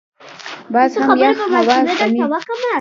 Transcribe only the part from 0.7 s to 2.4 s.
باز هم یخ هوا زغمي